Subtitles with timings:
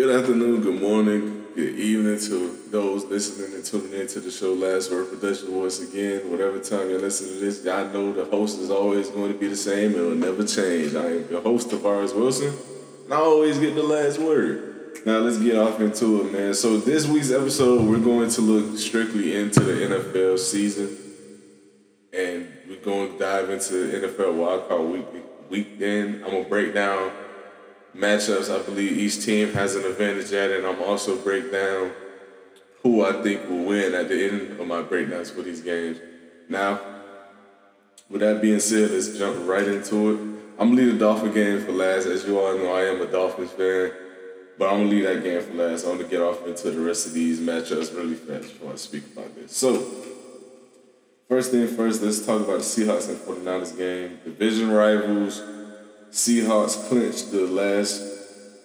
[0.00, 4.54] Good afternoon, good morning, good evening to those listening and tuning in to the show
[4.54, 6.30] Last Word Production once again.
[6.30, 9.48] Whatever time you listen to this, y'all know the host is always going to be
[9.48, 9.94] the same.
[9.94, 10.94] It will never change.
[10.94, 12.56] I am your host, Tavares Wilson,
[13.04, 14.96] and I always get the last word.
[15.04, 16.54] Now let's get off into it, man.
[16.54, 20.96] So this week's episode, we're going to look strictly into the NFL season,
[22.14, 26.24] and we're going to dive into the NFL wildcard week weekend.
[26.24, 27.12] I'm gonna break down
[27.96, 31.92] matchups I believe each team has an advantage at, and I'm also break down
[32.82, 35.98] who I think will win at the end of my breakdowns for these games.
[36.48, 36.80] Now,
[38.08, 40.20] with that being said, let's jump right into it.
[40.58, 42.06] I'm gonna leave the Dolphin game for last.
[42.06, 43.92] As you all know, I am a Dolphins fan,
[44.58, 45.84] but I'm gonna leave that game for last.
[45.84, 49.04] I'm gonna get off into the rest of these matchups really fast before I speak
[49.12, 49.56] about this.
[49.56, 49.82] So,
[51.28, 54.18] first thing first, let's talk about the Seahawks and 49ers game.
[54.24, 55.42] Division rivals.
[56.10, 58.02] Seahawks clinched the last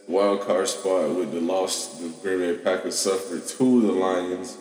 [0.08, 4.58] wild card spot with the loss the Green Bay Packers suffered to the Lions.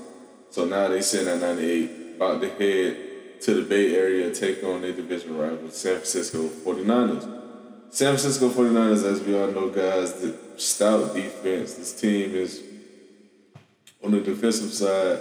[0.50, 4.82] So now they sit at 98, about to head to the Bay Area, take on
[4.82, 7.22] their division rival, San Francisco 49ers.
[7.90, 11.74] San Francisco 49ers, as we all know, guys, the stout defense.
[11.74, 12.62] This team is
[14.02, 15.18] on the defensive side,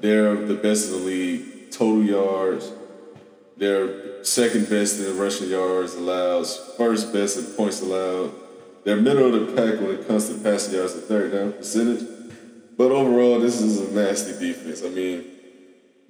[0.00, 1.70] they're the best in the league.
[1.70, 2.72] Total yards,
[3.56, 8.32] they're second best in rushing yards allowed, first best in points allowed.
[8.84, 12.06] They're middle of the pack when it comes to passing yards and third down percentage.
[12.76, 14.82] But overall, this is a nasty defense.
[14.82, 15.24] I mean,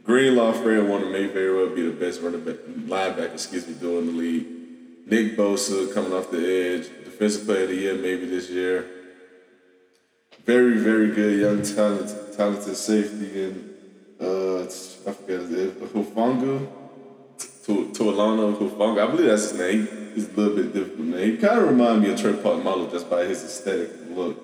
[0.02, 4.06] Greenlaw Fred Warner may very well be the best running back, linebacker, excuse me, doing
[4.06, 4.46] the league.
[5.06, 8.90] Nick Bosa coming off the edge, defensive player of the year maybe this year.
[10.44, 13.70] Very, very good young talented, talented safety and
[14.20, 15.74] uh, I forget his name,
[17.64, 19.02] to Talanoa Hufanga.
[19.02, 20.12] I believe that's his name.
[20.14, 21.30] He's a little bit difficult name.
[21.32, 24.42] He kind of reminds me of Troy Polamalu just by his aesthetic look.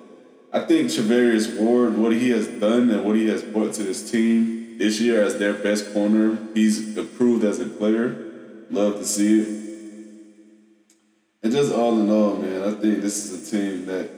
[0.51, 4.09] I think Charvarius Ward, what he has done and what he has brought to this
[4.09, 8.15] team this year as their best corner, he's improved as a player.
[8.69, 9.47] Love to see it.
[11.43, 14.09] And just all in all, man, I think this is a team that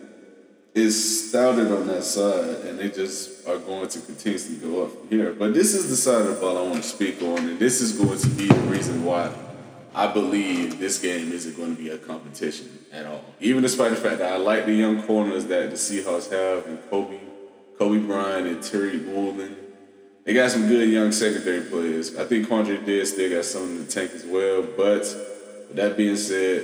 [0.74, 5.08] is stouted on that side, and they just are going to continuously go up from
[5.10, 5.34] here.
[5.34, 7.82] But this is the side of the ball I want to speak on, and this
[7.82, 9.32] is going to be the reason why
[9.94, 13.24] I believe this game isn't going to be a competition at all.
[13.40, 16.80] Even despite the fact that I like the young corners that the Seahawks have, and
[16.90, 17.20] Kobe,
[17.80, 19.56] Coby Bryant, and Tariq Woolen.
[20.24, 22.16] They got some good young secondary players.
[22.16, 24.64] I think Quandre Diggs still got some in the tank as well.
[24.64, 25.02] But
[25.68, 26.64] with that being said,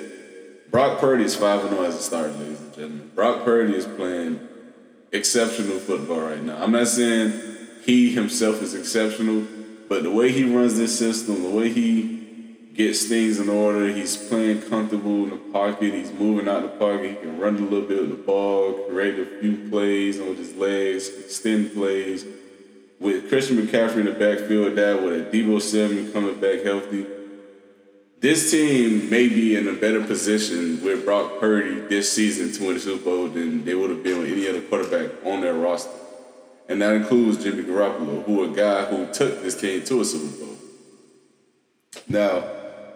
[0.72, 3.12] Brock Purdy is 5 0 as a starter, ladies and gentlemen.
[3.16, 4.40] Brock Purdy is playing
[5.12, 6.62] exceptional football right now.
[6.62, 7.34] I'm not saying
[7.84, 9.48] he himself is exceptional,
[9.88, 14.16] but the way he runs this system, the way he gets things in order, he's
[14.16, 17.88] playing comfortable in the pocket, he's moving out the pocket, he can run a little
[17.88, 22.26] bit with the ball, create a few plays on his legs, extend plays.
[23.00, 27.08] With Christian McCaffrey in the backfield, that with a Deebo Samuel coming back healthy
[28.20, 32.74] this team may be in a better position with Brock Purdy this season to win
[32.74, 35.92] the Super Bowl than they would have been with any other quarterback on their roster.
[36.68, 40.46] And that includes Jimmy Garoppolo, who a guy who took this team to a Super
[40.46, 40.56] Bowl.
[42.10, 42.44] Now,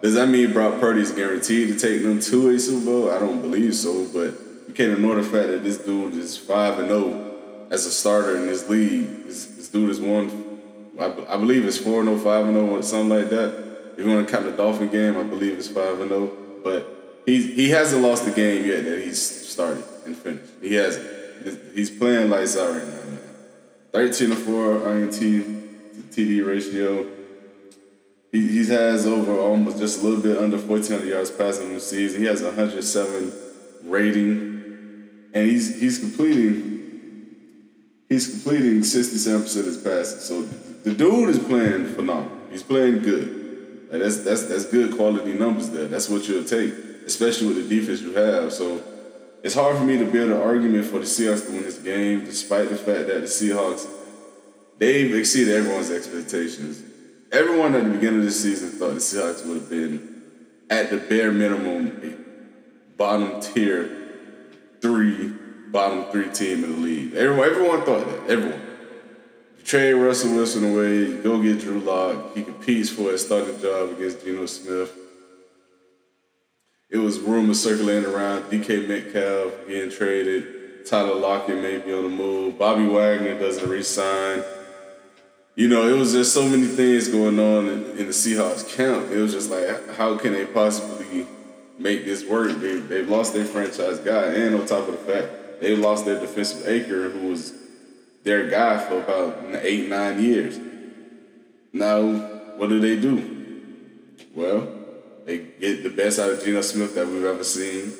[0.02, 3.10] does that mean Brock Purdy is guaranteed to take them to a Super Bowl?
[3.10, 4.34] I don't believe so, but
[4.68, 8.36] you can't ignore the fact that this dude is 5 and 0 as a starter
[8.36, 9.24] in this league.
[9.24, 10.60] This, this dude is one,
[11.00, 13.63] I, I believe it's 4 0, 5 0, something like that.
[13.96, 16.32] If you want to count the Dolphin game, I believe it's five and zero.
[16.62, 20.52] But he he hasn't lost the game yet that he's started and finished.
[20.60, 21.06] He hasn't.
[21.74, 23.10] He's playing lights out right now.
[23.10, 23.18] Man.
[23.92, 25.62] Thirteen to four INT to
[26.10, 27.06] TD ratio.
[28.32, 31.88] He he has over almost just a little bit under fourteen hundred yards passing this
[31.88, 32.20] season.
[32.20, 33.32] He has hundred seven
[33.84, 36.72] rating, and he's he's completing.
[38.06, 40.24] He's completing 67% of his passes.
[40.24, 42.30] So the dude is playing phenomenal.
[42.50, 43.43] He's playing good.
[43.94, 45.86] Like that's that's that's good quality numbers there.
[45.86, 46.74] That's what you'll take,
[47.06, 48.52] especially with the defense you have.
[48.52, 48.82] So
[49.44, 52.24] it's hard for me to build an argument for the Seahawks to win this game,
[52.24, 53.86] despite the fact that the Seahawks
[54.78, 56.82] they've exceeded everyone's expectations.
[57.30, 60.22] Everyone at the beginning of the season thought the Seahawks would have been
[60.70, 62.24] at the bare minimum
[62.96, 64.08] bottom tier
[64.80, 65.28] three,
[65.70, 67.14] bottom three team in the league.
[67.14, 68.28] Everyone, everyone thought that.
[68.28, 68.60] Everyone
[69.64, 72.36] trade Russell Wilson away, go get Drew Lock.
[72.36, 74.94] He competes for a starting job against Geno Smith.
[76.90, 80.86] It was rumors circulating around DK Metcalf getting traded.
[80.86, 82.58] Tyler Lockett may be on the move.
[82.58, 84.44] Bobby Wagner doesn't resign.
[85.56, 89.10] You know, it was just so many things going on in, in the Seahawks camp.
[89.10, 91.26] It was just like, how can they possibly
[91.78, 92.60] make this work?
[92.60, 96.20] They, they've lost their franchise guy, and on top of the fact, they lost their
[96.20, 97.54] defensive anchor, who was
[98.24, 100.58] their guy for about eight, nine years.
[101.72, 102.02] Now,
[102.56, 103.30] what do they do?
[104.34, 104.68] Well,
[105.26, 107.92] they get the best out of Geno Smith that we've ever seen.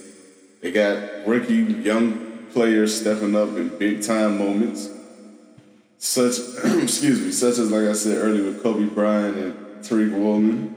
[0.60, 4.90] They got rookie young players stepping up in big time moments.
[5.98, 6.38] Such
[6.82, 9.54] excuse me, such as like I said earlier with Coby Bryant and
[9.84, 10.74] Tariq Woolen.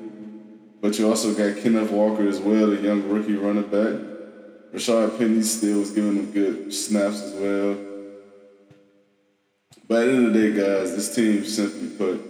[0.82, 4.00] But you also got Kenneth Walker as well, a young rookie running back.
[4.74, 7.87] Rashaad Penny still was giving them good snaps as well.
[9.88, 12.22] But at the end of the day, guys, this team simply put,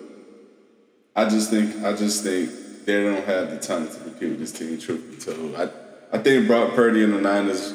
[1.15, 2.51] I just think I just think
[2.85, 5.55] they don't have the talent to compete with this team, truth be told.
[5.55, 5.69] I,
[6.15, 7.73] I think Brock Purdy and the Niners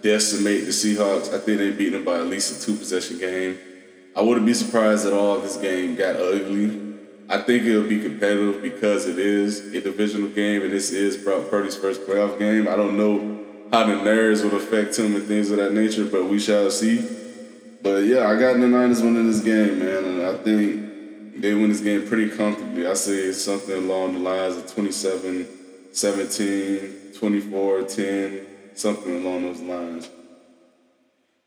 [0.00, 1.34] decimate the Seahawks.
[1.34, 3.58] I think they beat them by at least a two possession game.
[4.16, 6.94] I wouldn't be surprised at all if this game got ugly.
[7.28, 11.50] I think it'll be competitive because it is a divisional game and this is Brock
[11.50, 12.68] Purdy's first playoff game.
[12.68, 13.40] I don't know
[13.72, 17.23] how the nerves would affect him and things of that nature, but we shall see.
[17.84, 21.68] But yeah, I got the Niners winning this game, man, and I think they win
[21.68, 22.86] this game pretty comfortably.
[22.86, 25.46] I say something along the lines of 27
[25.92, 30.08] 17, 24 10, something along those lines.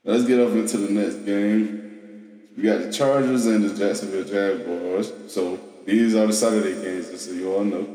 [0.03, 2.51] Let's get up into the next game.
[2.55, 5.11] We got the Chargers and the Jacksonville Jaguars.
[5.33, 7.87] So these are the Saturday games, just so you all know.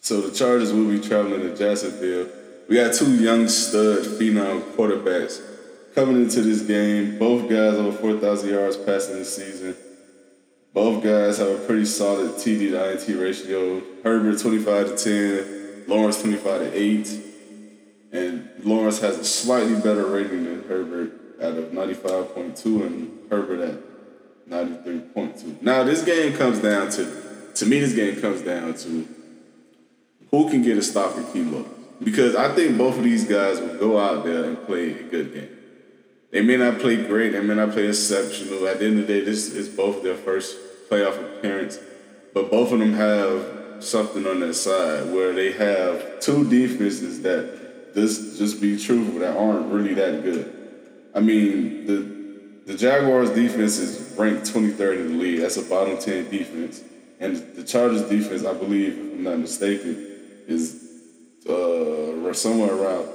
[0.00, 2.28] So the Chargers will be traveling to Jacksonville.
[2.68, 5.56] We got two young stud phenom quarterbacks
[5.98, 7.18] coming into this game.
[7.18, 9.74] Both guys over 4,000 yards passing this season.
[10.72, 13.82] Both guys have a pretty solid TD to INT ratio.
[14.04, 17.20] Herbert 25 to 10, Lawrence 25 to 8.
[18.12, 24.48] And Lawrence has a slightly better rating than Herbert at a 95.2 and Herbert at
[24.48, 25.62] 93.2.
[25.62, 29.08] Now, this game comes down to, to me, this game comes down to
[30.30, 31.66] who can get a stop in Kilo.
[32.00, 35.34] Because I think both of these guys will go out there and play a good
[35.34, 35.57] game.
[36.30, 38.66] They may not play great, they may not play exceptional.
[38.68, 40.56] At the end of the day, this is both their first
[40.90, 41.78] playoff appearance.
[42.34, 47.94] But both of them have something on their side where they have two defenses that
[47.94, 50.54] this just be truthful that aren't really that good.
[51.14, 52.18] I mean, the
[52.68, 55.40] the Jaguars defense is ranked 23rd in the league.
[55.40, 56.82] That's a bottom 10 defense.
[57.18, 59.94] And the Chargers defense, I believe, if I'm not mistaken,
[60.46, 60.84] is
[61.48, 63.06] uh, somewhere around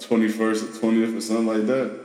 [0.00, 2.01] 21st or 20th or something like that.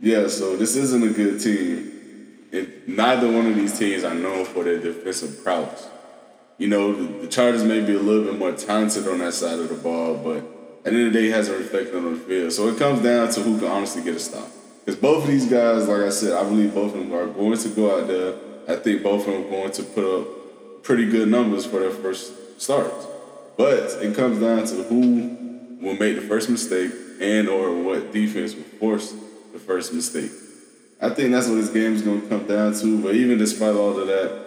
[0.00, 1.92] Yeah, so this isn't a good team.
[2.52, 5.88] And neither one of these teams are known for their defensive prowess.
[6.58, 9.58] You know, the, the Chargers may be a little bit more talented on that side
[9.58, 10.36] of the ball, but
[10.84, 12.52] at the end of the day, it hasn't reflected on the field.
[12.52, 14.48] So it comes down to who can honestly get a stop.
[14.84, 17.58] Because both of these guys, like I said, I believe both of them are going
[17.58, 18.34] to go out there.
[18.68, 21.90] I think both of them are going to put up pretty good numbers for their
[21.90, 23.06] first starts.
[23.56, 28.54] But it comes down to who will make the first mistake and or what defense
[28.54, 29.14] will force
[29.54, 30.32] the first mistake.
[31.00, 33.02] I think that's what this game is going to come down to.
[33.02, 34.44] But even despite all of that,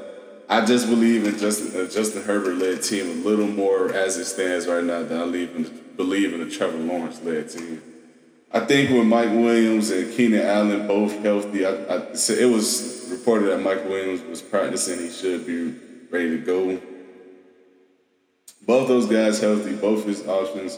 [0.50, 4.26] I just believe in Justin, uh, Justin Herbert led team a little more as it
[4.26, 7.82] stands right now than I believe in, believe in the Trevor Lawrence led team.
[8.52, 13.48] I think with Mike Williams and Keenan Allen both healthy, I, I, it was reported
[13.48, 15.00] that Mike Williams was practicing.
[15.00, 15.74] He should be
[16.10, 16.82] ready to go.
[18.66, 20.78] Both those guys healthy, both his options.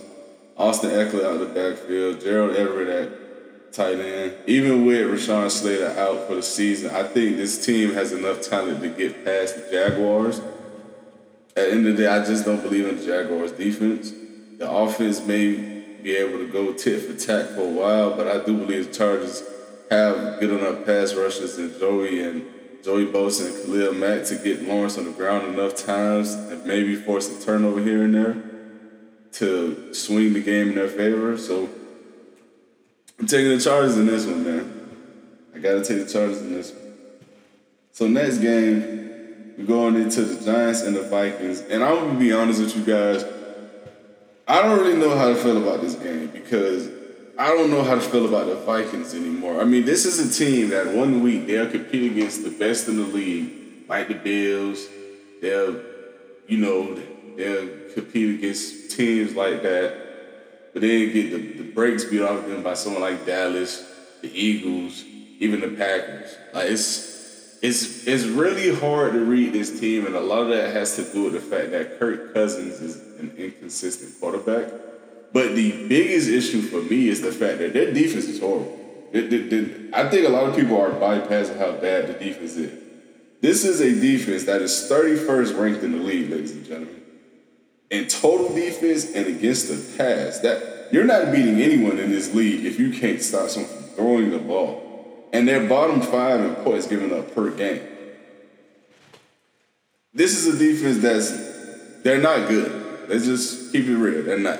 [0.58, 3.29] Austin Ekeler out of the backfield, Gerald Everett at
[3.71, 4.33] tight end.
[4.48, 8.82] Even with Rashawn Slater out for the season, I think this team has enough talent
[8.82, 10.39] to get past the Jaguars.
[10.39, 14.13] At the end of the day, I just don't believe in the Jaguars' defense.
[14.58, 15.53] The offense may
[16.01, 18.94] be able to go tit for tat for a while, but I do believe the
[18.94, 19.44] Chargers
[19.89, 22.46] have good enough pass rushers and Joey and
[22.84, 26.96] Joey Bosa and Khalil Mack to get Lawrence on the ground enough times and maybe
[26.96, 28.38] force a turnover here and there
[29.34, 31.38] to swing the game in their favor.
[31.38, 31.70] So
[33.20, 34.90] I'm taking the Chargers in this one, man.
[35.54, 36.94] I gotta take the Chargers in this one.
[37.92, 41.62] So next game, we're going into the Giants and the Vikings.
[41.62, 43.26] And I'm gonna be honest with you guys.
[44.48, 46.90] I don't really know how to feel about this game because
[47.38, 49.62] I don't know how to feel about the Vikings anymore.
[49.62, 52.98] I mean, this is a team that one week they'll compete against the best in
[52.98, 53.52] the league,
[53.88, 54.88] like the Bills.
[55.42, 55.80] They'll,
[56.48, 56.96] you know,
[57.38, 60.09] they'll compete against teams like that,
[60.74, 63.86] but then get the, the breaks beat off them by someone like Dallas,
[64.22, 65.04] the Eagles,
[65.40, 66.36] even the Packers.
[66.54, 67.10] Like it's
[67.62, 71.04] it's it's really hard to read this team, and a lot of that has to
[71.12, 74.72] do with the fact that Kirk Cousins is an inconsistent quarterback.
[75.32, 78.78] But the biggest issue for me is the fact that their defense is horrible.
[79.12, 82.56] It, it, it, I think a lot of people are bypassing how bad the defense
[82.56, 82.84] is.
[83.42, 86.99] This is a defense that is 31st ranked in the league, ladies and gentlemen.
[87.89, 92.65] In total defense and against the pass, that you're not beating anyone in this league
[92.65, 95.27] if you can't stop someone from throwing the ball.
[95.34, 97.81] And they're bottom five in points given up per game.
[100.13, 103.08] This is a defense that's they're not good.
[103.10, 104.24] Let's just keep it real.
[104.24, 104.60] They're not.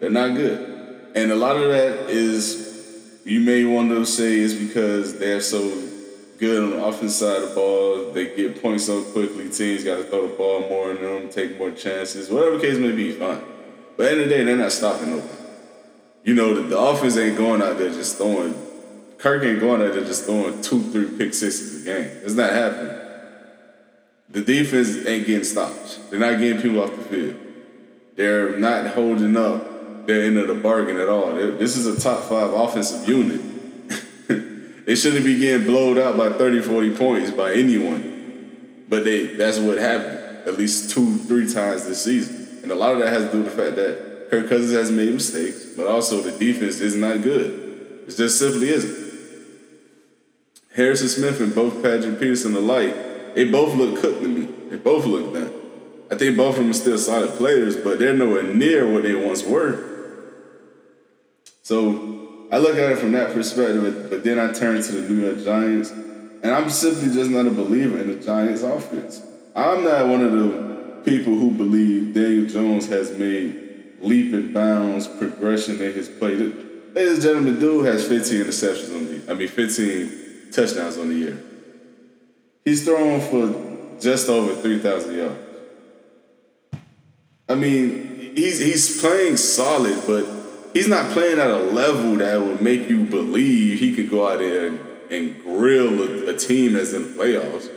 [0.00, 1.12] They're not good.
[1.14, 5.60] And a lot of that is you may want to say is because they're so
[6.44, 8.12] good on the offense side of the ball.
[8.12, 9.48] They get points so quickly.
[9.48, 12.28] Teams got to throw the ball more in them, take more chances.
[12.28, 13.42] Whatever the case may be, fine.
[13.96, 15.32] But at the end of the day, they're not stopping nobody.
[16.24, 18.54] You know, the, the offense ain't going out there just throwing.
[19.18, 22.10] Kirk ain't going out there just throwing two, three pick sixes a game.
[22.22, 22.98] It's not happening.
[24.30, 25.98] The defense ain't getting stops.
[26.10, 27.36] They're not getting people off the field.
[28.16, 31.34] They're not holding up their end of the bargain at all.
[31.34, 33.53] They're, this is a top five offensive unit.
[34.86, 38.84] They shouldn't be getting blowed out by 30, 40 points by anyone.
[38.88, 42.60] But they that's what happened at least two, three times this season.
[42.62, 44.90] And a lot of that has to do with the fact that Kirk Cousins has
[44.90, 48.04] made mistakes, but also the defense is not good.
[48.06, 49.04] It just simply isn't.
[50.74, 54.46] Harrison Smith and both Patrick Peterson alike, they both look cooked to me.
[54.70, 55.52] They both look done.
[56.10, 59.14] I think both of them are still solid players, but they're nowhere near what they
[59.14, 59.92] once were.
[61.62, 62.23] So
[62.54, 65.44] I look at it from that perspective, but then I turn to the New York
[65.44, 69.20] Giants, and I'm simply just not a believer in the Giants offense.
[69.56, 75.08] I'm not one of the people who believe Daniel Jones has made leap and bounds
[75.08, 76.36] progression in his play.
[76.36, 81.14] Ladies and gentlemen, dude has 15 interceptions on the I mean 15 touchdowns on the
[81.16, 81.42] year.
[82.64, 85.38] He's thrown for just over 3,000 yards.
[87.48, 90.43] I mean, he's he's playing solid, but
[90.74, 94.40] he's not playing at a level that would make you believe he could go out
[94.40, 97.70] there and, and grill a, a, team that's in the playoffs,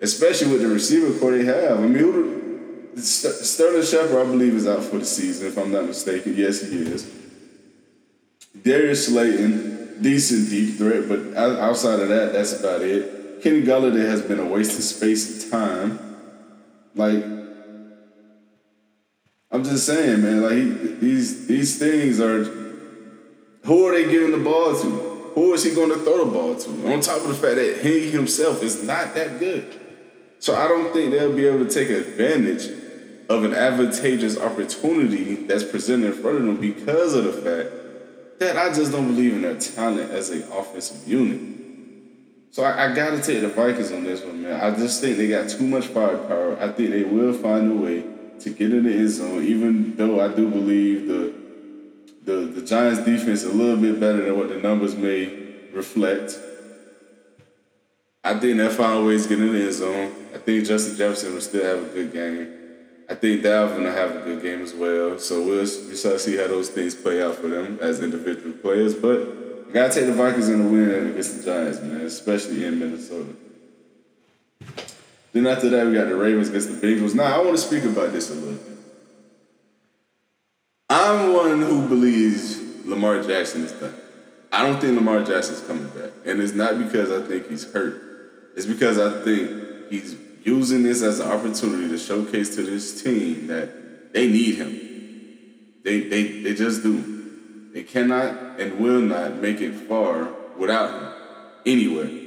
[0.00, 1.78] especially with the receiver core they have.
[1.78, 6.34] I mean, Sterling Shepard, I believe, is out for the season, if I'm not mistaken.
[6.36, 7.08] Yes, he is.
[8.62, 13.42] Darius Slayton, decent deep threat, but outside of that, that's about it.
[13.42, 16.16] Kenny Golladay has been a waste of space and time.
[16.94, 17.39] Like,
[19.50, 20.42] I'm just saying, man.
[20.42, 22.44] Like he, these these things are.
[23.64, 24.88] Who are they giving the ball to?
[25.34, 26.92] Who is he going to throw the ball to?
[26.92, 29.78] On top of the fact that he himself is not that good,
[30.38, 32.68] so I don't think they'll be able to take advantage
[33.28, 38.56] of an advantageous opportunity that's presented in front of them because of the fact that
[38.56, 41.40] I just don't believe in their talent as an offensive unit.
[42.50, 44.60] So I, I got to take the Vikings on this one, man.
[44.60, 46.58] I just think they got too much firepower.
[46.60, 48.04] I think they will find a way
[48.40, 51.34] to get in the end zone, even though I do believe the
[52.24, 55.26] the the Giants defense is a little bit better than what the numbers may
[55.72, 56.38] reflect.
[58.22, 60.12] I think they'll find ways to get in the end zone.
[60.34, 62.56] I think Justin Jefferson will still have a good game.
[63.08, 65.18] I think Dalvin will have a good game as well.
[65.18, 68.52] So we'll, just we shall see how those things play out for them as individual
[68.52, 68.94] players.
[68.94, 69.20] But
[69.68, 73.34] I gotta take the Vikings in the win against the Giants, man, especially in Minnesota.
[75.32, 77.14] Then after that, we got the Ravens against the Bengals.
[77.14, 78.78] Now, I want to speak about this a little bit.
[80.88, 83.94] I'm one who believes Lamar Jackson is done.
[84.52, 86.10] I don't think Lamar Jackson's coming back.
[86.26, 88.02] And it's not because I think he's hurt.
[88.56, 93.46] It's because I think he's using this as an opportunity to showcase to this team
[93.46, 94.80] that they need him.
[95.84, 97.70] They, they, they just do.
[97.72, 101.12] They cannot and will not make it far without him
[101.66, 102.19] anywhere.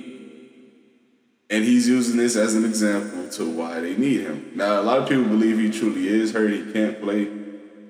[1.53, 4.53] And he's using this as an example to why they need him.
[4.55, 7.27] Now, a lot of people believe he truly is hurt, he can't play.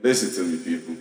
[0.01, 0.97] Listen to me, people.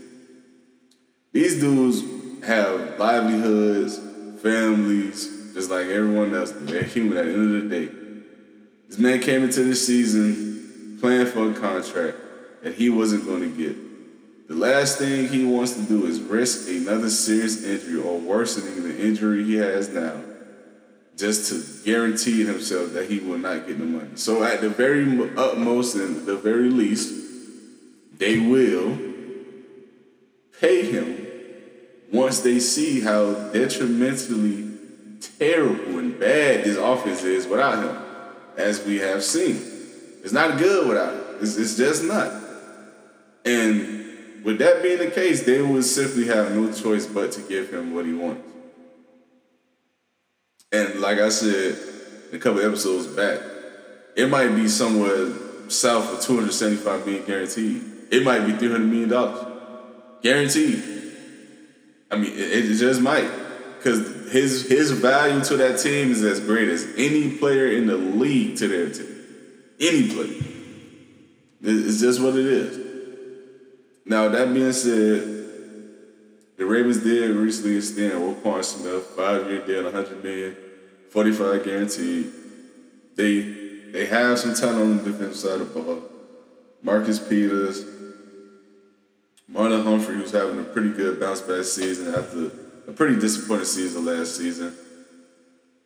[1.32, 3.98] These dudes have livelihoods,
[4.40, 6.52] families, just like everyone else.
[6.54, 7.92] They're human at the end of the day.
[8.88, 12.16] This man came into this season playing for a contract
[12.62, 14.46] that he wasn't going to get.
[14.46, 19.04] The last thing he wants to do is risk another serious injury or worsening the
[19.04, 20.14] injury he has now
[21.16, 24.10] just to guarantee himself that he will not get the money.
[24.16, 25.04] So at the very
[25.36, 27.12] utmost and the very least,
[28.18, 28.98] they will
[30.60, 31.26] pay him
[32.12, 34.70] once they see how detrimentally
[35.38, 38.02] terrible and bad this offense is without him,
[38.56, 39.60] as we have seen.
[40.22, 41.20] It's not good without him.
[41.40, 42.32] It's, it's just not.
[43.44, 47.72] And with that being the case, they would simply have no choice but to give
[47.72, 48.51] him what he wants.
[50.72, 51.76] And like I said
[52.32, 53.40] a couple episodes back,
[54.16, 55.32] it might be somewhere
[55.68, 57.82] south of 275 million guaranteed.
[58.10, 59.46] It might be 300 million dollars
[60.22, 60.82] guaranteed.
[62.10, 63.30] I mean, it, it just might
[63.78, 67.96] because his his value to that team is as great as any player in the
[67.96, 69.08] league to their team.
[69.80, 70.42] Any player.
[71.62, 72.78] It's just what it is.
[74.04, 75.31] Now that being said,
[76.62, 80.56] the Ravens did recently extend Roquan Smith, five year deal, 100 million,
[81.10, 82.30] 45 guaranteed.
[83.16, 83.40] They
[83.90, 86.02] they have some talent on the defensive side of the ball.
[86.80, 87.84] Marcus Peters,
[89.50, 92.52] Marlon Humphrey, who's having a pretty good bounce back season after
[92.86, 94.72] a pretty disappointing season last season.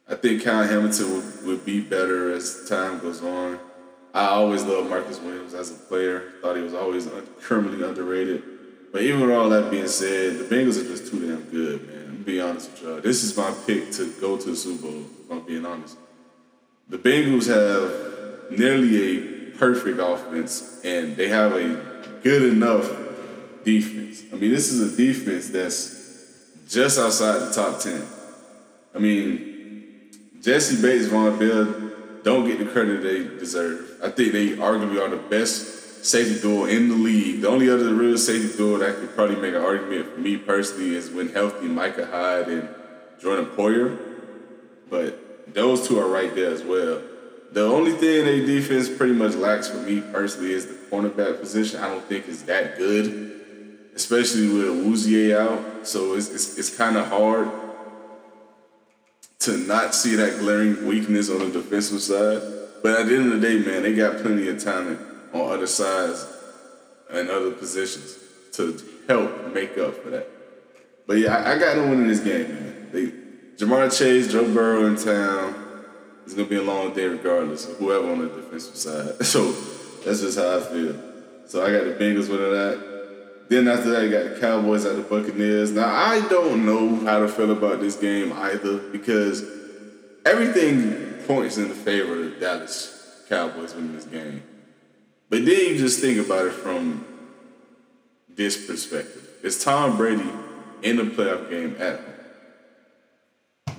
[0.06, 3.58] I think Kyle Hamilton would, would be better as time goes on.
[4.12, 6.34] I always loved Marcus Williams as a player.
[6.42, 7.08] Thought he was always
[7.40, 8.55] criminally underrated.
[8.96, 12.06] But even with all that being said, the Bengals are just too damn good, man.
[12.08, 13.00] I'm be honest with y'all.
[13.02, 15.98] This is my pick to go to the Super Bowl, if I'm being honest.
[16.88, 22.90] The Bengals have nearly a perfect offense, and they have a good enough
[23.64, 24.22] defense.
[24.32, 28.02] I mean, this is a defense that's just outside the top 10.
[28.94, 30.08] I mean,
[30.40, 33.98] Jessie Bates, Vonn Bell don't get the credit they deserve.
[34.02, 35.76] I think they arguably are the best
[36.06, 37.40] safety duo in the league.
[37.40, 40.94] The only other real safety duo that could probably make an argument for me personally
[40.94, 42.68] is when healthy Micah Hyde and
[43.20, 43.98] Jordan Poyer.
[44.88, 47.02] But those two are right there as well.
[47.52, 51.80] The only thing their defense pretty much lacks for me personally is the cornerback position.
[51.80, 55.86] I don't think is that good, especially with Awuzie out.
[55.86, 57.50] So it's, it's, it's kind of hard
[59.40, 62.42] to not see that glaring weakness on the defensive side.
[62.82, 65.66] But at the end of the day, man, they got plenty of talent on other
[65.66, 66.26] sides
[67.10, 68.18] and other positions
[68.52, 68.78] to
[69.08, 70.28] help make up for that.
[71.06, 72.88] But yeah, I, I got them winning this game, man.
[72.92, 73.12] They,
[73.56, 75.54] Ja'Marr Chase, Joe Burrow in town.
[76.24, 79.14] It's gonna be a long day regardless of whoever on the defensive side.
[79.24, 79.52] So
[80.04, 80.94] that's just how I feel.
[81.46, 82.96] So I got the Bengals winning that.
[83.48, 85.70] Then after that, you got the Cowboys at the Buccaneers.
[85.70, 89.44] Now I don't know how to feel about this game either because
[90.24, 94.42] everything points in the favor of Dallas Cowboys winning this game.
[95.28, 97.04] But then you just think about it from
[98.28, 99.28] this perspective.
[99.42, 100.30] It's Tom Brady
[100.82, 102.12] in the playoff game at home.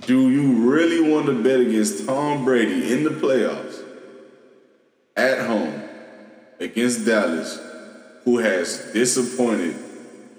[0.02, 3.84] Do you really want to bet against Tom Brady in the playoffs
[5.16, 5.84] at home
[6.60, 7.60] against Dallas,
[8.24, 9.76] who has disappointed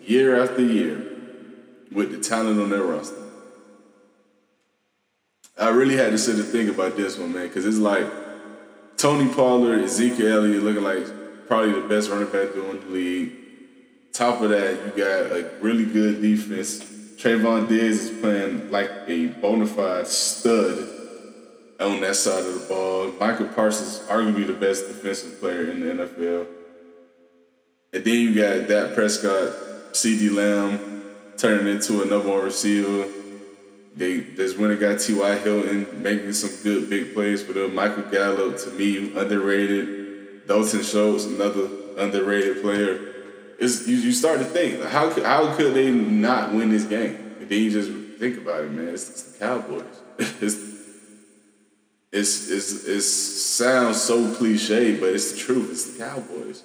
[0.04, 1.04] year after year
[1.92, 3.16] with the talent on their roster?
[5.58, 8.06] I really had to sit and think about this one, man, because it's like
[8.98, 13.32] Tony Pollard, Ezekiel Elliott looking like probably the best running back in the league.
[14.12, 16.80] Top of that, you got a really good defense.
[17.16, 20.88] Trevon Diggs is playing like a bona fide stud
[21.78, 23.12] on that side of the ball.
[23.20, 26.48] Michael Parsons, is arguably the best defensive player in the NFL.
[27.92, 29.52] And then you got Dak Prescott,
[29.92, 31.04] CeeDee Lamb
[31.36, 33.06] turning into a number one receiver.
[33.98, 35.38] They just went and got T.Y.
[35.38, 37.74] Hilton making some good big plays for them.
[37.74, 40.46] Michael Gallup, to me, underrated.
[40.46, 43.12] Dalton Schultz, another underrated player.
[43.58, 47.16] It's, you, you start to think, how could, how could they not win this game?
[47.40, 48.86] And then you just think about it, man.
[48.86, 49.82] It's, it's the Cowboys.
[50.18, 50.78] it's,
[52.12, 55.72] it's, it's, it sounds so cliche, but it's the truth.
[55.72, 56.62] It's the Cowboys.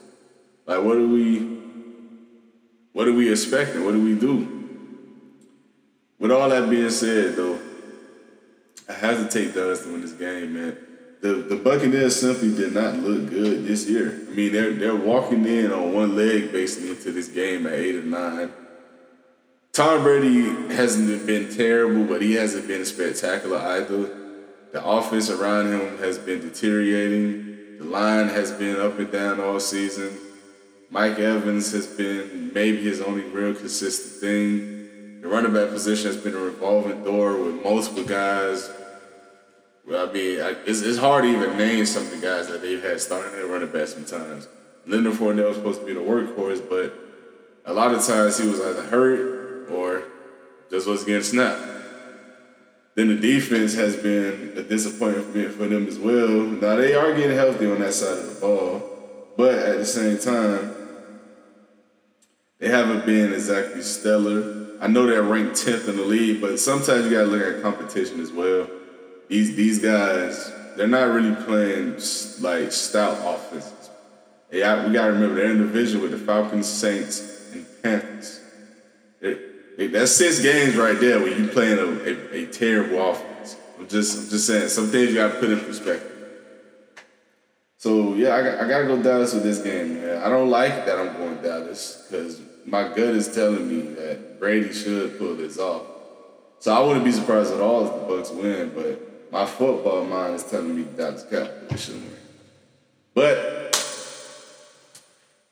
[0.68, 1.40] Like, what are we,
[2.92, 3.84] what are we expecting?
[3.84, 4.53] What do we do?
[6.24, 7.60] With all that being said, though,
[8.88, 10.78] I have to take Dallas to win this game, man.
[11.20, 14.22] The the Buccaneers simply did not look good this year.
[14.30, 17.96] I mean, they're they're walking in on one leg basically into this game at eight
[17.96, 18.54] or nine.
[19.74, 24.04] Tom Brady hasn't been terrible, but he hasn't been spectacular either.
[24.72, 27.80] The offense around him has been deteriorating.
[27.80, 30.18] The line has been up and down all season.
[30.90, 34.83] Mike Evans has been maybe his only real consistent thing.
[35.24, 38.70] The running back position has been a revolving door with multiple guys.
[39.88, 42.62] Well, I mean, I, it's, it's hard to even name some of the guys that
[42.62, 44.50] they've had starting at running back sometimes.
[44.86, 46.94] Leonard Fournette was supposed to be the workhorse, but
[47.64, 50.04] a lot of times he was either hurt or
[50.70, 51.62] just was getting snapped.
[52.96, 56.42] Then the defense has been a disappointment for them as well.
[56.42, 60.18] Now they are getting healthy on that side of the ball, but at the same
[60.18, 60.76] time,
[62.60, 64.63] they haven't been exactly stellar.
[64.82, 68.20] I know they're ranked 10th in the league, but sometimes you gotta look at competition
[68.20, 68.68] as well.
[69.30, 71.94] These these guys, they're not really playing
[72.42, 73.90] like stout offenses.
[74.52, 78.42] Yeah, we gotta remember they're in the division with the Falcons, Saints, and Panthers.
[79.22, 79.40] It,
[79.78, 83.58] it, that's six games right there where you playing a, a, a terrible offense.
[83.80, 86.12] I'm just I'm just saying some things you gotta put in perspective.
[87.78, 90.24] So yeah, I, got, I gotta go Dallas with this game, man.
[90.24, 94.74] I don't like that I'm going Dallas because my gut is telling me that Brady
[94.74, 95.84] should pull this off.
[96.60, 100.36] So I wouldn't be surprised at all if the Bucs win, but my football mind
[100.36, 102.16] is telling me Dallas Cowboys should win.
[103.14, 103.38] But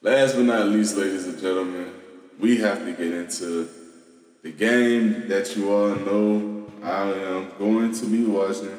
[0.01, 1.91] last but not least, ladies and gentlemen,
[2.39, 3.69] we have to get into
[4.41, 8.77] the game that you all know I am going to be watching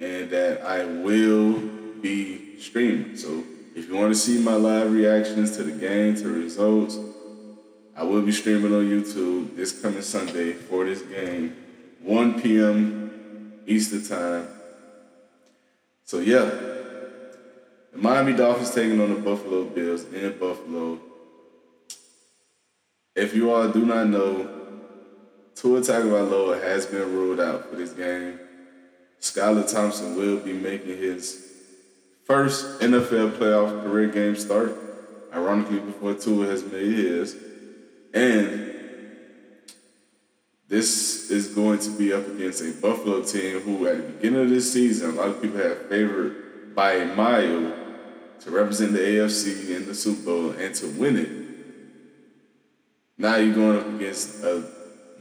[0.00, 1.52] and that I will
[2.00, 3.16] be streaming.
[3.16, 3.44] So
[3.76, 6.98] if you want to see my live reactions to the game, to results,
[7.98, 11.56] I will be streaming on YouTube this coming Sunday for this game,
[12.00, 13.60] 1 p.m.
[13.66, 14.48] Eastern time.
[16.04, 21.00] So yeah, the Miami Dolphins taking on the Buffalo Bills in Buffalo.
[23.16, 24.48] If you all do not know,
[25.56, 28.38] Tua Tagovailoa has been ruled out for this game.
[29.20, 31.52] Skylar Thompson will be making his
[32.22, 34.72] first NFL playoff career game start,
[35.34, 37.47] ironically before Tua has made his.
[38.18, 38.74] And
[40.68, 44.50] this is going to be up against a Buffalo team who, at the beginning of
[44.50, 47.72] this season, a lot of people have favored by a mile
[48.40, 51.28] to represent the AFC in the Super Bowl and to win it.
[53.16, 54.64] Now you're going up against a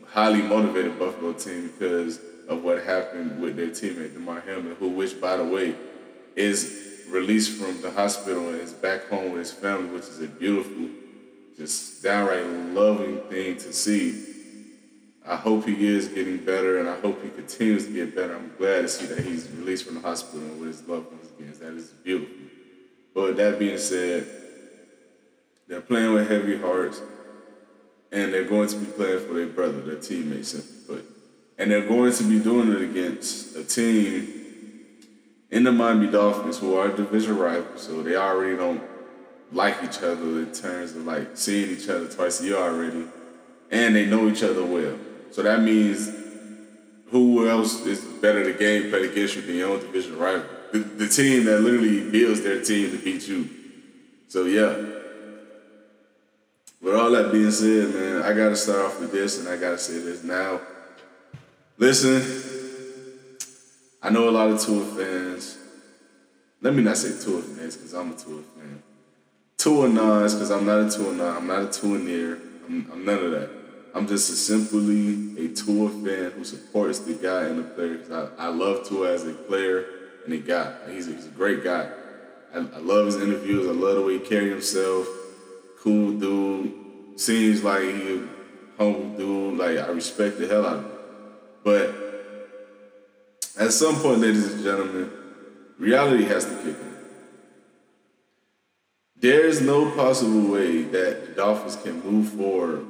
[0.08, 5.22] highly motivated Buffalo team because of what happened with their teammate Damar Hamlin, who, which
[5.22, 5.76] by the way,
[6.36, 10.28] is released from the hospital and is back home with his family, which is a
[10.28, 10.90] beautiful,
[11.58, 14.24] just downright loving thing to see.
[15.26, 18.36] I hope he is getting better, and I hope he continues to get better.
[18.36, 21.30] I'm glad to see that he's released from the hospital and with his loved ones
[21.38, 21.54] again.
[21.60, 22.36] That is beautiful.
[23.14, 24.28] But that being said,
[25.68, 27.02] they're playing with heavy hearts,
[28.12, 31.02] and they're going to be playing for their brother, their teammate, simply.
[31.58, 34.38] And they're going to be doing it against a team
[35.50, 38.82] in the Miami Dolphins who are division rivals, so they already don't
[39.52, 43.06] like each other in terms of like seeing each other twice a year already,
[43.72, 44.98] and they know each other well.
[45.32, 46.12] So that means
[47.10, 50.46] who else is better to game play against you than your own division rival?
[50.74, 53.50] The, the team that literally builds their team to beat you.
[54.28, 54.76] So yeah.
[56.82, 59.78] With all that being said, man, I gotta start off with this, and I gotta
[59.78, 60.60] say this now.
[61.78, 62.22] Listen,
[64.02, 65.58] I know a lot of Tua fans.
[66.62, 68.84] Let me not say Tua fans because I'm a Tua fan.
[69.58, 71.38] Tua nons because I'm not a Tua non.
[71.38, 72.40] I'm not a Tua near.
[72.68, 73.50] I'm, I'm none of that.
[73.96, 78.30] I'm just a simply a Tua fan who supports the guy and the player.
[78.38, 79.86] I, I love Tua as a player
[80.26, 80.76] and a guy.
[80.92, 81.90] He's a, he's a great guy.
[82.54, 83.68] I, I love his interviews.
[83.68, 85.08] I love the way he carries himself.
[85.80, 87.20] Cool dude.
[87.20, 88.28] Seems like he a
[88.78, 89.58] humble dude.
[89.58, 90.92] Like I respect the hell out of him.
[91.64, 91.96] But
[93.60, 95.12] at some point, ladies and gentlemen,
[95.80, 96.87] reality has to kick in.
[99.20, 102.86] There is no possible way that the Dolphins can move forward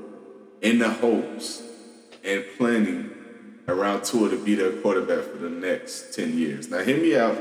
[0.62, 1.64] in the hopes
[2.24, 3.12] and planning
[3.68, 6.70] around Tua to be their quarterback for the next 10 years.
[6.70, 7.38] Now, hear me out.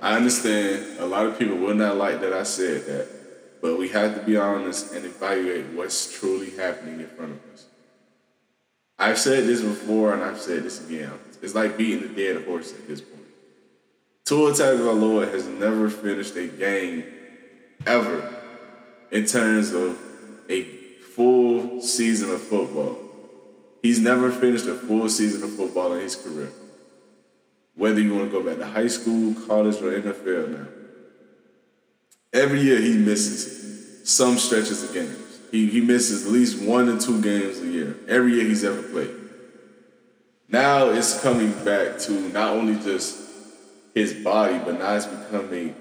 [0.00, 3.08] I understand a lot of people will not like that I said that,
[3.60, 7.66] but we have to be honest and evaluate what's truly happening in front of us.
[8.98, 11.12] I've said this before and I've said this again.
[11.40, 13.14] It's like beating a dead horse at this point.
[14.24, 17.04] Tua Tagovailoa has never finished a game
[17.86, 18.34] ever
[19.10, 19.98] in terms of
[20.48, 20.62] a
[21.14, 22.98] full season of football.
[23.82, 26.50] He's never finished a full season of football in his career.
[27.74, 30.66] Whether you want to go back to high school, college, or NFL now.
[32.32, 35.16] Every year he misses some stretches of games.
[35.50, 37.96] He, he misses at least one or two games a year.
[38.08, 39.10] Every year he's ever played.
[40.48, 43.18] Now it's coming back to not only just
[43.94, 45.72] his body, but now it's become a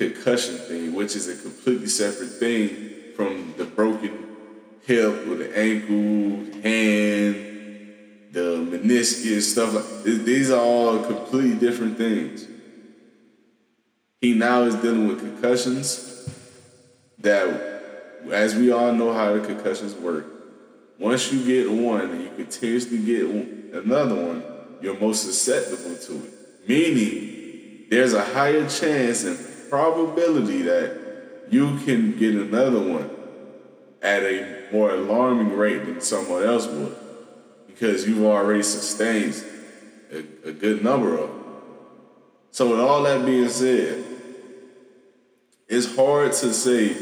[0.00, 4.26] concussion thing, which is a completely separate thing from the broken
[4.86, 7.36] hip or the ankle, hand,
[8.32, 12.46] the meniscus, stuff like these are all completely different things.
[14.22, 16.26] He now is dealing with concussions
[17.18, 20.24] that, as we all know how the concussions work,
[20.98, 23.24] once you get one and you continuously get
[23.74, 24.42] another one,
[24.80, 26.68] you're most susceptible to it.
[26.68, 33.10] Meaning, there's a higher chance and probability that you can get another one
[34.02, 36.96] at a more alarming rate than someone else would
[37.66, 39.42] because you've already sustained
[40.12, 41.44] a, a good number of them.
[42.52, 44.04] So, with all that being said,
[45.68, 46.96] it's hard to say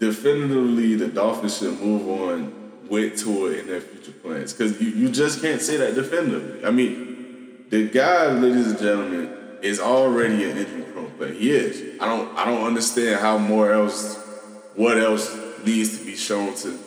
[0.00, 5.10] definitively the Dolphins should move on with Tua in their future plans because you, you
[5.10, 6.64] just can't say that definitively.
[6.64, 10.83] I mean, the guy, ladies and gentlemen, is already an injury
[11.16, 11.32] player.
[11.32, 12.00] He is.
[12.00, 14.16] I don't I don't understand how more else
[14.74, 16.78] what else needs to be shown to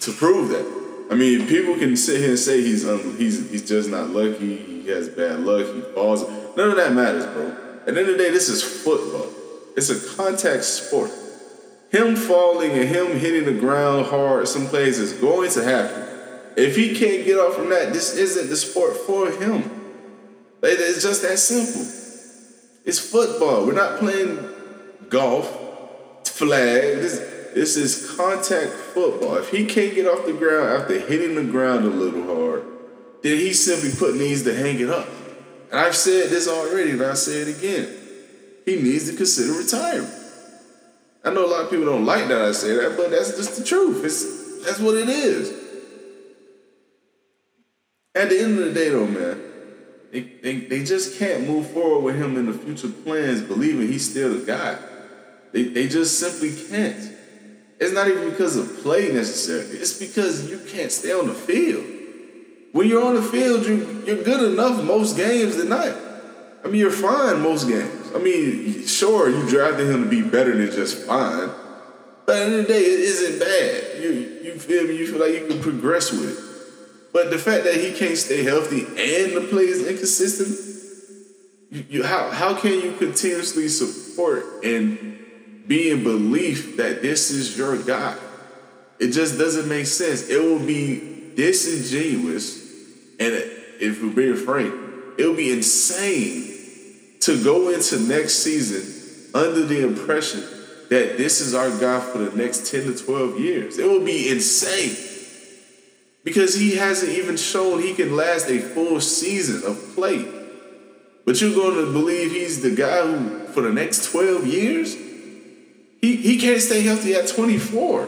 [0.00, 1.08] to prove that.
[1.10, 4.56] I mean, people can sit here and say he's um, he's he's just not lucky.
[4.56, 5.66] He has bad luck.
[5.74, 6.22] He falls.
[6.56, 7.50] None of that matters, bro.
[7.86, 9.28] At the end of the day, this is football.
[9.76, 11.10] It's a contact sport.
[11.90, 16.02] him falling and him hitting the ground hard some plays is going to happen.
[16.56, 19.70] If he can't get off from that, this isn't the sport for him.
[20.62, 22.05] It's just that simple.
[22.86, 23.66] It's football.
[23.66, 24.38] We're not playing
[25.08, 26.98] golf, flag.
[27.00, 27.18] This,
[27.52, 29.36] this is contact football.
[29.36, 32.64] If he can't get off the ground after hitting the ground a little hard,
[33.22, 35.08] then he simply put needs to hang it up.
[35.72, 37.88] And I've said this already, and I'll say it again.
[38.64, 40.12] He needs to consider retirement.
[41.24, 43.58] I know a lot of people don't like that I say that, but that's just
[43.58, 44.04] the truth.
[44.04, 45.50] It's that's what it is.
[48.14, 49.45] At the end of the day, though, man,
[50.12, 54.08] they, they, they just can't move forward with him in the future plans, believing he's
[54.08, 54.78] still the guy.
[55.52, 57.12] They, they just simply can't.
[57.78, 59.78] It's not even because of play necessarily.
[59.78, 61.84] It's because you can't stay on the field.
[62.72, 65.94] When you're on the field, you, you're good enough most games tonight.
[66.64, 68.10] I mean, you're fine most games.
[68.14, 71.50] I mean, sure, you drafted him to be better than just fine.
[72.26, 74.02] But at the end of the day, it isn't bad.
[74.02, 74.10] You,
[74.42, 74.96] you feel me?
[74.96, 76.45] You feel like you can progress with it.
[77.16, 80.50] But the fact that he can't stay healthy and the play is inconsistent,
[81.70, 87.56] you, you, how, how can you continuously support and be in belief that this is
[87.56, 88.18] your guy?
[89.00, 90.28] It just doesn't make sense.
[90.28, 92.58] It will be disingenuous,
[93.18, 93.32] and
[93.80, 94.74] if we're being frank,
[95.16, 96.52] it will be insane
[97.20, 100.40] to go into next season under the impression
[100.90, 103.78] that this is our guy for the next 10 to 12 years.
[103.78, 105.14] It will be insane
[106.26, 110.26] because he hasn't even shown he can last a full season of play.
[111.24, 114.94] But you're going to believe he's the guy who, for the next 12 years,
[116.00, 118.06] he, he can't stay healthy at 24.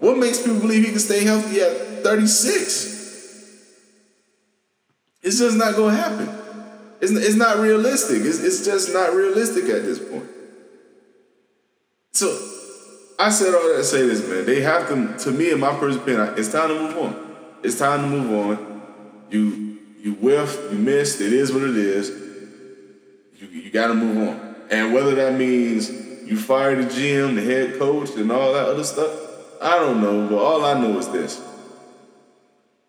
[0.00, 3.62] What makes people believe he can stay healthy at 36?
[5.22, 6.28] It's just not going to happen.
[7.00, 8.22] It's, it's not realistic.
[8.22, 10.28] It's, it's just not realistic at this point.
[12.14, 12.36] So
[13.16, 14.44] I said all that to say this, man.
[14.44, 17.23] They have to, to me, in my personal opinion, it's time to move on.
[17.64, 18.82] It's time to move on.
[19.30, 21.22] You you whiffed, you missed.
[21.22, 22.10] It is what it is.
[23.38, 24.54] You you got to move on.
[24.70, 28.84] And whether that means you fire the GM, the head coach, and all that other
[28.84, 29.10] stuff,
[29.62, 30.28] I don't know.
[30.28, 31.42] But all I know is this.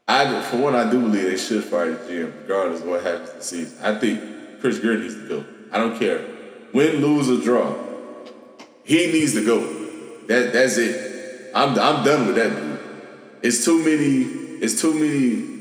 [0.09, 3.31] I for one, I do believe they should fire the GM, regardless of what happens
[3.31, 3.77] this season.
[3.81, 5.45] I think Chris Grier needs to go.
[5.71, 6.25] I don't care.
[6.73, 7.73] Win, lose, or draw.
[8.83, 9.61] He needs to go.
[10.27, 11.51] That that's it.
[11.55, 12.79] I'm I'm done with that dude.
[13.41, 15.55] It's too many it's too many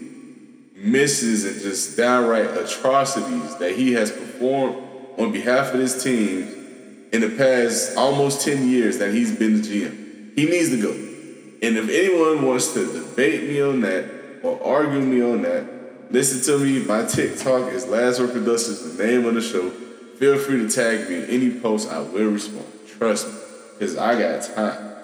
[0.76, 4.76] misses and just downright atrocities that he has performed
[5.18, 9.68] on behalf of his team in the past almost 10 years that he's been the
[9.68, 10.34] GM.
[10.34, 10.90] He needs to go.
[10.90, 14.10] And if anyone wants to debate me on that
[14.42, 16.84] or argue me on that, listen to me.
[16.84, 19.70] My TikTok is Last Word Productions, the name of the show.
[20.18, 21.90] Feel free to tag me in any post.
[21.90, 22.66] I will respond.
[22.98, 23.34] Trust me,
[23.78, 24.96] because I got time.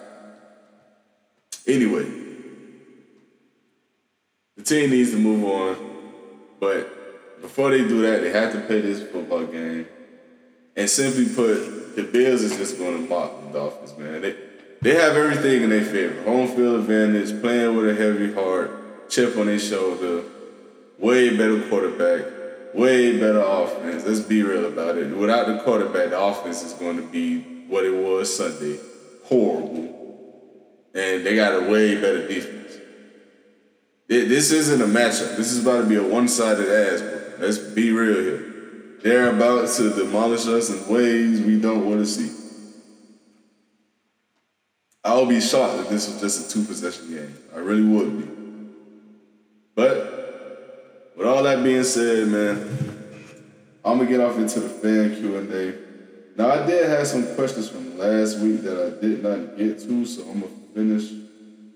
[1.66, 2.19] Anyway,
[4.60, 5.76] the team needs to move on,
[6.60, 9.86] but before they do that, they have to play this football game.
[10.76, 14.20] And simply put, the Bills is just going to mock the Dolphins, man.
[14.20, 14.36] They
[14.82, 19.36] they have everything in their favor: home field advantage, playing with a heavy heart, chip
[19.36, 20.22] on their shoulder,
[20.98, 24.06] way better quarterback, way better offense.
[24.06, 25.14] Let's be real about it.
[25.14, 28.78] Without the quarterback, the offense is going to be what it was Sunday,
[29.24, 32.69] horrible, and they got a way better defense.
[34.10, 35.36] This isn't a matchup.
[35.36, 37.38] This is about to be a one-sided ass.
[37.38, 38.98] Let's be real here.
[39.04, 42.36] They're about to demolish us in ways we don't want to see.
[45.04, 47.38] I'll be shocked if this was just a two-possession game.
[47.54, 48.74] I really would be.
[49.76, 52.58] But with all that being said, man,
[53.84, 55.78] I'm gonna get off into the fan Q and A.
[56.36, 60.04] Now I did have some questions from last week that I did not get to,
[60.04, 61.12] so I'm gonna finish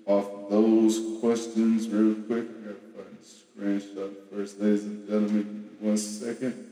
[0.05, 2.45] off those questions real quick.
[2.45, 5.69] I gotta find the screenshot first, ladies and gentlemen.
[5.79, 6.71] One second.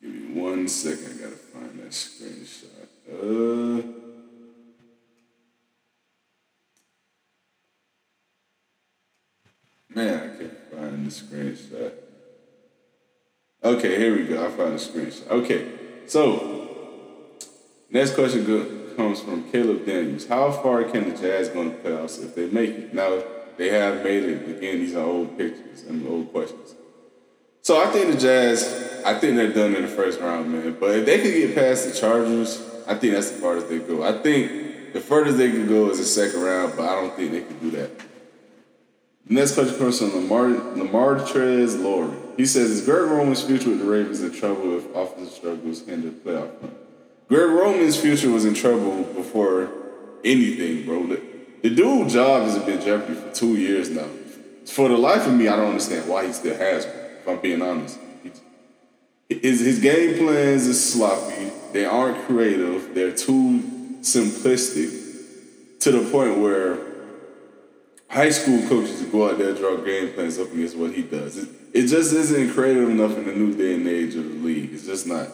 [0.00, 1.18] Give me one second.
[1.18, 2.88] I gotta find that screenshot.
[3.12, 3.96] Uh.
[9.92, 11.92] Man, I can't find the screenshot.
[13.62, 14.46] Okay, here we go.
[14.46, 15.28] I found the screenshot.
[15.28, 15.72] Okay,
[16.06, 16.68] so
[17.90, 20.26] next question good comes from Caleb Daniels.
[20.26, 22.94] How far can the Jags go in the playoffs if they make it?
[22.94, 23.22] Now,
[23.56, 24.56] they have made it.
[24.56, 26.74] Again, these are old pictures and old questions.
[27.62, 28.62] So I think the Jags,
[29.04, 30.76] I think they're done in the first round, man.
[30.78, 34.02] But if they could get past the Chargers, I think that's the farthest they go.
[34.02, 37.32] I think the furthest they can go is the second round, but I don't think
[37.32, 37.90] they can do that.
[39.26, 42.10] The next question comes from Lamar Lamar Trez Lord.
[42.36, 46.10] He says, "Is Greg Roman's future with the Ravens in trouble if offensive struggles hinder
[46.10, 46.74] playoff run?"
[47.30, 49.70] Greg Roman's future was in trouble before
[50.24, 51.06] anything, bro.
[51.06, 51.22] The,
[51.62, 54.08] the dude's job has been jeopardy for two years now.
[54.66, 56.96] For the life of me, I don't understand why he still has one.
[56.96, 58.00] If I'm being honest,
[59.28, 61.52] his his game plans is sloppy.
[61.72, 62.96] They aren't creative.
[62.96, 63.62] They're too
[64.00, 66.78] simplistic to the point where
[68.08, 71.36] high school coaches go out there and draw game plans up against what he does.
[71.36, 74.72] It, it just isn't creative enough in the new day and age of the league.
[74.72, 75.28] It's just not.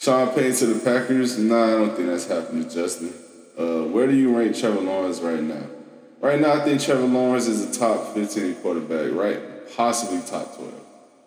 [0.00, 1.38] Sean Payton to the Packers?
[1.38, 3.12] Nah, I don't think that's happening, Justin.
[3.58, 5.66] Uh, where do you rank Trevor Lawrence right now?
[6.20, 9.38] Right now, I think Trevor Lawrence is a top 15 quarterback, right?
[9.76, 10.72] Possibly top 12.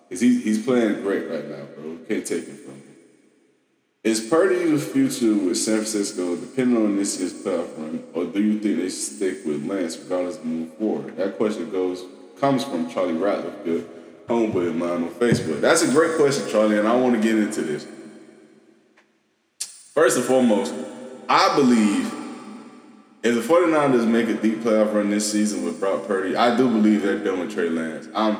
[0.10, 2.00] Because he, he's playing great right now, bro.
[2.08, 2.84] Can't take it from him.
[4.04, 8.42] Is Purdy the future with San Francisco, depending on this year's playoff run, or do
[8.42, 11.16] you think they stick with Lance regardless of move forward?
[11.18, 12.04] That question goes
[12.40, 13.88] comes from Charlie Ratliff, good
[14.28, 15.62] homeboy of mine on Facebook.
[15.62, 17.86] That's a great question, Charlie, and I want to get into this.
[19.94, 20.74] First and foremost,
[21.30, 22.12] I believe
[23.22, 26.68] if the 49ers make a deep playoff run this season with Brock Purdy, I do
[26.68, 28.08] believe they're done with Trey Lance.
[28.16, 28.38] I'm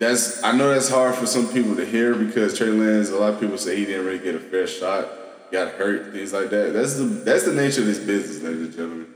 [0.00, 3.34] that's I know that's hard for some people to hear because Trey Lance, a lot
[3.34, 5.08] of people say he didn't really get a fair shot,
[5.52, 6.72] got hurt, things like that.
[6.72, 9.14] That's the that's the nature of this business, ladies and gentlemen.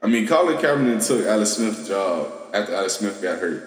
[0.00, 3.62] I mean, Colin Kaepernick took Alex Smith's job after Alex Smith got hurt.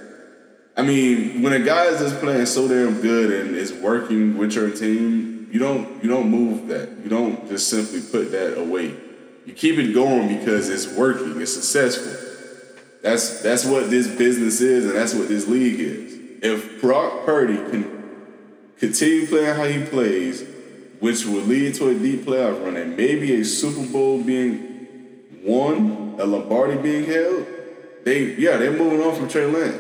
[0.75, 4.53] I mean, when a guy is just playing so damn good and is working with
[4.53, 6.89] your team, you don't you don't move that.
[7.01, 8.93] You don't just simply put that away.
[9.45, 12.11] You keep it going because it's working, it's successful.
[13.01, 16.19] That's that's what this business is, and that's what this league is.
[16.43, 18.27] If Brock Purdy can
[18.79, 20.45] continue playing how he plays,
[20.99, 26.17] which will lead to a deep playoff run and maybe a Super Bowl being won,
[26.19, 27.47] a Lombardi being held,
[28.03, 29.77] they yeah they're moving on from Trey Lance.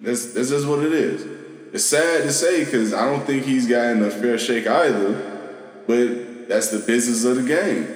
[0.00, 1.33] That's that's just what it is.
[1.74, 5.50] It's sad to say because I don't think he's gotten a fair shake either,
[5.88, 7.88] but that's the business of the game.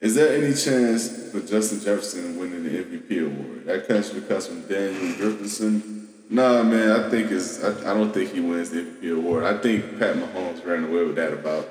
[0.00, 3.66] Is there any chance for Justin Jefferson winning the MVP award?
[3.66, 6.08] That country comes from Daniel Griffithson.
[6.28, 7.62] Nah, man, I think it's.
[7.62, 9.44] I, I don't think he wins the MVP award.
[9.44, 11.68] I think Pat Mahomes ran away with that about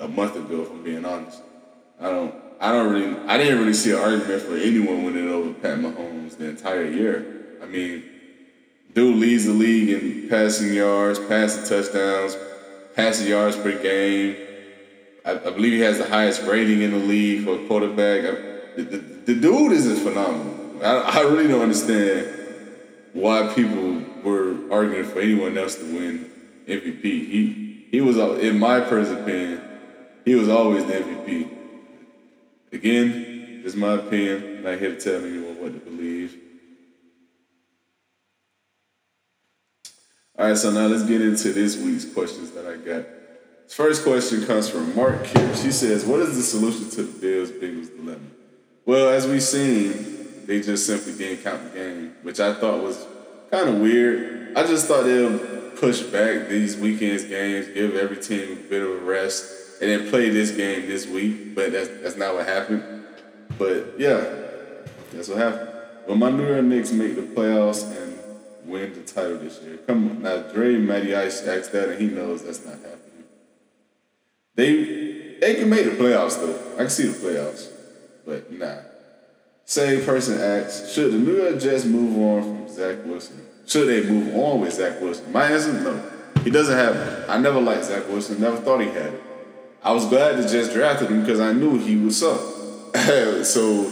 [0.00, 0.62] a month ago.
[0.62, 1.40] If I'm being honest,
[2.00, 2.34] I don't.
[2.60, 3.16] I don't really.
[3.28, 7.58] I didn't really see an argument for anyone winning over Pat Mahomes the entire year.
[7.62, 8.02] I mean,
[8.96, 12.36] dude leads the league in passing yards, passing touchdowns,
[12.96, 14.46] passing yards per game
[15.26, 18.24] I, I, believe he has the highest rating in the league for a quarterback.
[18.24, 18.30] I,
[18.76, 20.84] the, the, the, dude is phenomenal.
[20.84, 22.28] I, I really don't understand
[23.12, 26.30] why people were arguing for anyone else to win
[26.68, 27.02] MVP.
[27.02, 29.62] He he was, in my personal opinion,
[30.24, 31.50] he was always the MVP.
[32.72, 34.58] Again, it's my opinion.
[34.58, 36.38] I'm not here to tell anyone what to believe.
[40.38, 43.06] All right, so now let's get into this week's questions that I got.
[43.68, 45.56] First question comes from Mark Kipp.
[45.56, 48.20] She says, What is the solution to the Bills Bengals dilemma?
[48.84, 53.06] Well, as we've seen, they just simply didn't count the game, which I thought was
[53.50, 54.56] kind of weird.
[54.56, 55.38] I just thought they'll
[55.70, 60.10] push back these weekends games, give every team a bit of a rest, and then
[60.10, 61.54] play this game this week.
[61.54, 63.06] But that's that's not what happened.
[63.58, 64.22] But yeah,
[65.12, 65.70] that's what happened.
[66.06, 68.15] Well, my New York Knicks make the playoffs and
[68.66, 69.78] win the title this year.
[69.86, 73.24] Come on, now Dre Matty Ice asked that, and he knows that's not happening.
[74.54, 76.74] They they can make the playoffs though.
[76.74, 77.68] I can see the playoffs,
[78.24, 78.78] but nah.
[79.68, 83.44] Same person asks, should the New York Jets move on from Zach Wilson?
[83.66, 85.32] Should they move on with Zach Wilson?
[85.32, 86.10] My answer is no.
[86.44, 87.28] He doesn't have it.
[87.28, 88.40] I never liked Zach Wilson.
[88.40, 89.22] Never thought he had it.
[89.82, 92.38] I was glad the Jets drafted him because I knew he would suck.
[93.44, 93.90] so,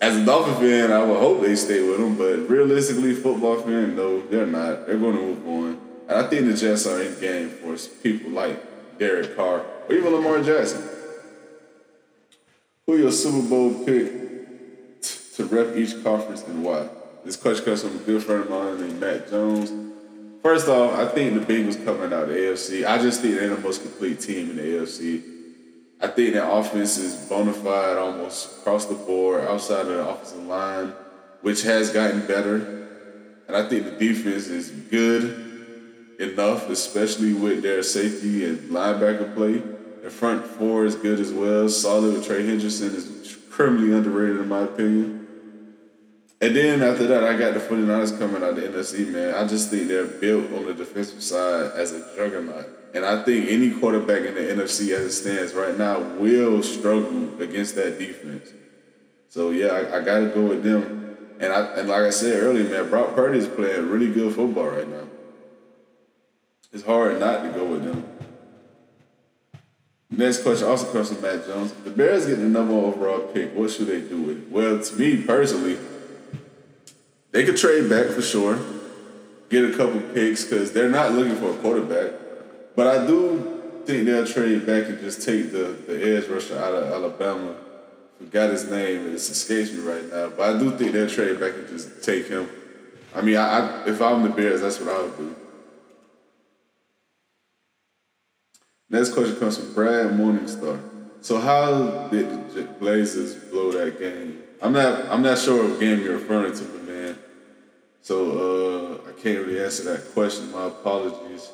[0.00, 2.16] as a Dolphin fan, I would hope they stay with him.
[2.16, 4.86] But realistically, football fan, no, they're not.
[4.86, 5.80] They're going to move on.
[6.08, 10.12] And I think the Jets are in game for people like Derek Carr or even
[10.12, 10.88] Lamar Jackson.
[12.86, 16.88] Who your Super Bowl pick t- to rep each conference and why?
[17.24, 19.72] This question comes from a good friend of mine named Matt Jones.
[20.42, 22.86] First off, I think the Bengals coming out of the AFC.
[22.86, 25.37] I just think they're the most complete team in the AFC.
[26.00, 30.44] I think their offense is bona fide almost across the board, outside of the offensive
[30.44, 30.92] line,
[31.40, 32.86] which has gotten better.
[33.48, 39.62] And I think the defense is good enough, especially with their safety and linebacker play.
[40.02, 41.68] The front four is good as well.
[41.68, 45.26] Solid with Trey Hendrickson is criminally underrated in my opinion.
[46.40, 49.34] And then after that, I got the 49ers coming out of the NFC, man.
[49.34, 52.77] I just think they're built on the defensive side as a juggernaut.
[52.94, 57.40] And I think any quarterback in the NFC as it stands right now will struggle
[57.40, 58.50] against that defense.
[59.28, 61.16] So yeah, I, I got to go with them.
[61.40, 64.68] And I and like I said earlier, man, Brock Purdy is playing really good football
[64.68, 65.06] right now.
[66.72, 68.04] it's hard not to go with them.
[70.10, 71.72] Next question also comes from Matt Jones.
[71.84, 73.54] The Bears get the number one overall pick.
[73.54, 74.50] What should they do with it?
[74.50, 75.78] Well, to me personally,
[77.30, 78.58] they could trade back for sure,
[79.50, 82.12] get a couple picks because they're not looking for a quarterback.
[82.78, 86.74] But I do think they'll trade back and just take the, the edge rusher out
[86.74, 87.56] of Alabama.
[88.18, 90.28] Forgot his name, it escapes me right now.
[90.28, 92.48] But I do think they'll trade back and just take him.
[93.16, 95.34] I mean, I, I if I'm the Bears, that's what I would do.
[98.90, 100.80] Next question comes from Brad Morningstar.
[101.20, 104.40] So how did the Blazers blow that game?
[104.62, 107.18] I'm not I'm not sure what game you're referring to, but man.
[108.02, 110.52] So uh, I can't really answer that question.
[110.52, 111.50] My apologies.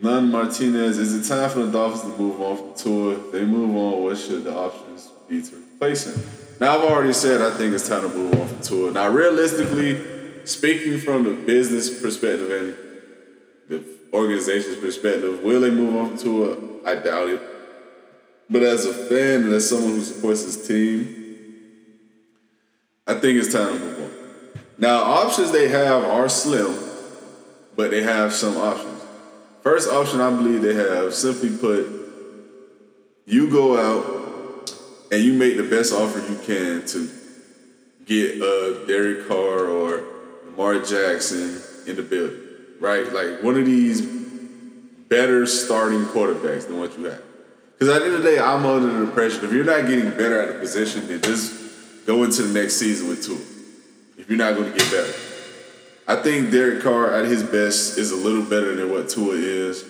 [0.00, 3.12] None Martinez, is it time for the Dolphins to move on from?
[3.12, 6.22] If they move on, what should the options be to replace him?
[6.60, 8.90] Now I've already said I think it's time to move on from Tua.
[8.92, 12.76] Now realistically, speaking from the business perspective and
[13.68, 16.56] the organization's perspective, will they move on from Tua?
[16.86, 17.42] I doubt it.
[18.48, 21.14] But as a fan and as someone who supports his team,
[23.06, 24.10] I think it's time to move on.
[24.78, 26.78] Now, options they have are slim,
[27.74, 29.02] but they have some options.
[29.62, 31.86] First option I believe they have, simply put,
[33.26, 34.72] you go out
[35.10, 37.10] and you make the best offer you can to
[38.06, 40.04] get a Derek Carr or
[40.46, 42.40] Lamar Jackson in the building,
[42.80, 43.12] right?
[43.12, 44.00] Like one of these
[45.08, 47.22] better starting quarterbacks than what you have.
[47.72, 50.10] Because at the end of the day, I'm under the impression if you're not getting
[50.10, 53.36] better at a position, then just go into the next season with Tua.
[54.18, 55.27] If you're not going to get better.
[56.08, 59.84] I think Derek Carr at his best is a little better than what Tua is.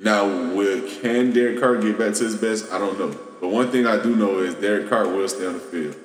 [0.00, 2.72] Now, will can Derek Carr get back to his best?
[2.72, 3.16] I don't know.
[3.40, 5.96] But one thing I do know is Derek Carr will stay on the field.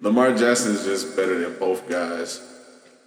[0.00, 2.40] Lamar Jackson is just better than both guys,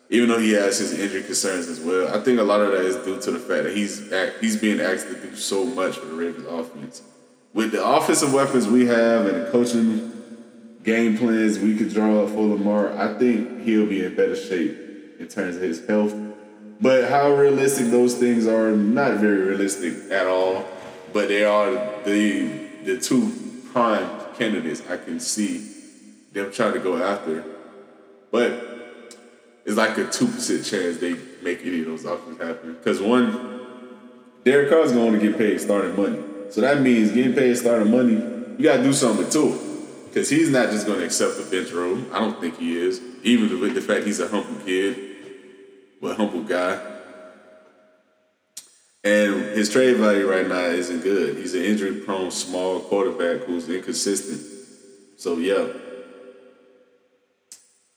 [0.10, 2.08] even though he has his injury concerns as well.
[2.16, 4.10] I think a lot of that is due to the fact that he's
[4.40, 7.02] he's being asked to do so much for the Ravens offense.
[7.54, 10.19] With the offensive weapons we have and the coaching
[10.90, 14.76] game plans we could draw up for Lamar, I think he'll be in better shape
[15.20, 16.16] in terms of his health.
[16.82, 20.66] But how realistic those things are, not very realistic at all.
[21.14, 21.72] But they are
[22.06, 23.32] the the two
[23.72, 25.54] prime candidates I can see
[26.32, 27.44] them trying to go after.
[28.32, 28.52] But
[29.66, 32.74] it's like a two percent chance they make any of those options happen.
[32.74, 33.28] Because one,
[34.44, 36.20] Derek Carr's going to get paid starting money.
[36.50, 38.16] So that means getting paid starting money,
[38.58, 39.69] you got to do something to it.
[40.10, 42.00] Because he's not just going to accept the bench role.
[42.12, 43.00] I don't think he is.
[43.22, 44.98] Even with the fact he's a humble kid,
[46.02, 46.84] but humble guy.
[49.04, 51.38] And his trade value right now isn't good.
[51.38, 54.42] He's an injury prone small quarterback who's inconsistent.
[55.18, 55.68] So, yeah.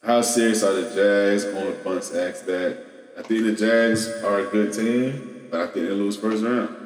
[0.02, 1.46] How serious are the Jags?
[1.46, 2.84] On the bunts asked that.
[3.18, 6.76] I think the Jags are a good team, but I think they lose first round.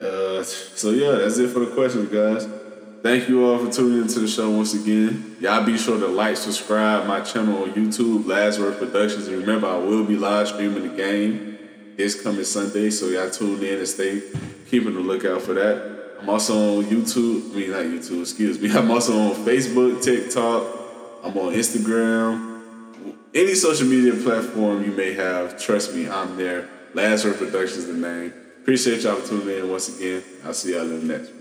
[0.00, 2.48] Uh, so yeah, that's it for the questions, guys.
[3.00, 5.36] Thank you all for tuning into the show once again.
[5.40, 9.28] Y'all be sure to like, subscribe my channel on YouTube, Last Word Productions.
[9.28, 11.58] And remember, I will be live streaming the game
[11.96, 14.22] this coming Sunday, so y'all tune in and stay
[14.68, 16.16] keeping the lookout for that.
[16.20, 17.52] I'm also on YouTube.
[17.52, 18.22] I mean, not YouTube.
[18.22, 18.70] Excuse me.
[18.76, 20.62] I'm also on Facebook, TikTok.
[21.22, 23.16] I'm on Instagram.
[23.32, 26.68] Any social media platform you may have, trust me, I'm there.
[26.94, 28.32] Word Productions the name.
[28.62, 30.22] Appreciate y'all for tuning in once again.
[30.44, 31.37] I'll see y'all in the next one.